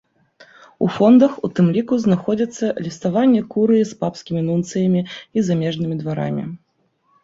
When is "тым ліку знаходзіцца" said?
1.59-2.71